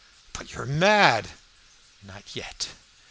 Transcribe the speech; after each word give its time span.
"But 0.33 0.51
you 0.53 0.61
are 0.61 0.65
mad!" 0.65 1.27
"Not 2.01 2.35
yet." 2.35 2.69